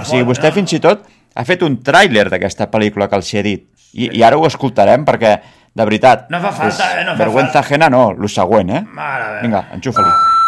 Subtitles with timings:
[0.00, 3.42] O sigui, vostè fins i tot ha fet un tràiler d'aquesta pel·lícula que els he
[3.46, 3.66] dit.
[3.92, 5.36] I, I ara ho escoltarem perquè,
[5.74, 6.28] de veritat...
[6.30, 7.66] No fa falta, és eh, no fa Vergüenza falta.
[7.68, 8.84] ajena no, lo següent, eh?
[8.94, 9.40] Mare.
[9.44, 10.39] Vinga, enxufa-li.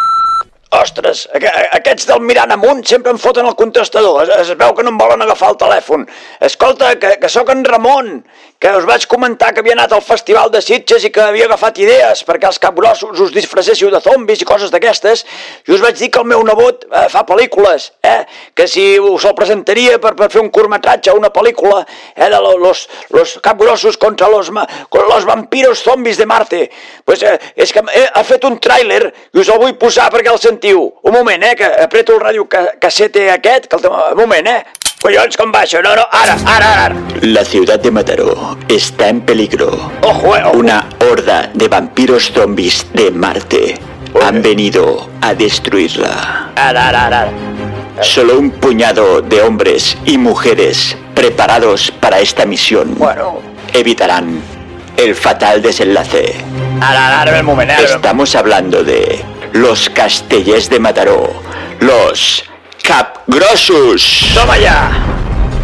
[0.73, 4.23] Ostres, aqu aquests del mirant amunt sempre em foten el contestador.
[4.23, 6.07] Es, es veu que no em volen agafar el telèfon.
[6.41, 8.23] Escolta, que, que sóc en Ramon,
[8.63, 11.77] que us vaig comentar que havia anat al Festival de Sitges i que havia agafat
[11.83, 15.25] idees perquè els capgrossos us disfresséssiu de zombis i coses d'aquestes.
[15.67, 18.23] I us vaig dir que el meu nebot eh, fa pel·lícules, eh?
[18.55, 21.83] que si us el presentaria per, per fer un curtmetratge, una pel·lícula
[22.15, 26.63] eh, de lo- los, los capgrossos contra los, los vampiros zombis de Marte.
[27.05, 29.03] Pues, eh, és que he, ha fet un tràiler
[29.35, 30.61] i us el vull posar perquè el sentiu.
[30.71, 33.85] Un moment, eh, que apreto el ràdio ca cassete aquest, que el.
[34.13, 34.63] Un moment, eh.
[35.03, 35.81] Collons, com va això?
[35.83, 36.95] No, no, ara, ara, ara.
[37.23, 39.91] La ciudad de Mataró está en peligro.
[40.01, 40.57] Ojo, eh, ojo.
[40.57, 43.77] Una horda de vampiros zombies de Marte
[44.21, 46.51] han venido a destruirla.
[46.55, 47.27] Ara, ara, ara.
[48.01, 53.39] Solo un puñado de hombres y mujeres preparados para esta misión Bueno,
[53.73, 54.41] evitarán
[54.97, 56.37] el fatal desenlace.
[56.37, 56.45] eh.
[57.83, 59.21] Estamos hablando de
[59.53, 61.33] los castellers de Mataró,
[61.79, 62.43] los
[62.81, 64.31] capgrossos.
[64.33, 64.91] Toma ja.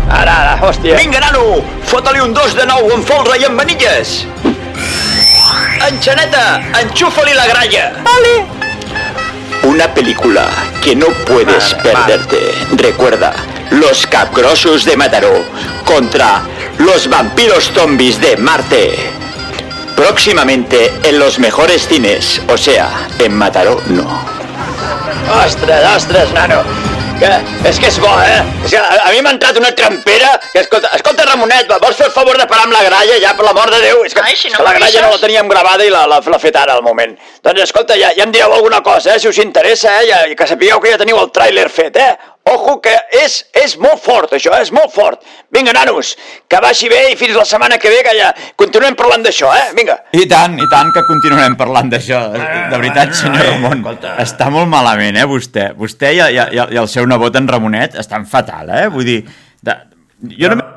[0.09, 0.95] Ara, ara, hòstia.
[0.97, 4.23] Vinga, nano, fota-li un dos de nou amb folre i amb manilles.
[5.89, 7.91] Enxaneta, enxufa-li la gralla.
[8.05, 8.33] Vale.
[9.63, 10.47] Una película
[10.81, 12.39] que no puedes Vale, perderte.
[12.77, 13.33] Recuerda,
[13.71, 15.45] los capgrosos de Mataró
[15.85, 16.41] contra
[16.79, 19.18] los vampiros zombies de Marte.
[19.99, 24.07] Próximamente en los mejores cines, o sea, en Mataró no.
[25.45, 26.63] Ostres, ostres, nano.
[27.19, 27.27] Que,
[27.67, 28.39] és que és bo, eh?
[28.63, 31.99] És que a, a mi m'ha entrat una trampera que, escolta, escolta Ramonet, va, vols
[31.99, 34.05] fer el favor de parar amb la gralla ja, per l'amor de Déu?
[34.07, 36.05] És que, Ai, si no és que la gralla no la teníem gravada i l'ha
[36.07, 37.17] la, la fet ara al moment.
[37.43, 40.47] Doncs escolta, ja, ja em direu alguna cosa, eh, si us interessa, eh, ja, que
[40.47, 42.13] sapigueu que ja teniu el tràiler fet, eh?
[42.49, 45.21] Ojo, que és, és molt fort, això, és molt fort.
[45.53, 46.15] Vinga, nanos,
[46.49, 49.67] que vagi bé i fins la setmana que ve, que ja continuem parlant d'això, eh?
[49.77, 49.99] Vinga.
[50.17, 52.23] I tant, i tant que continuarem parlant d'això.
[52.33, 54.15] De veritat, senyor eh, Ramon, escolta.
[54.23, 55.69] està molt malament, eh, vostè.
[55.77, 58.87] Vostè i, i, i, i el seu nebot, en Ramonet, estan fatal, eh?
[58.93, 59.21] Vull dir,
[59.61, 59.77] de,
[60.39, 60.68] jo no...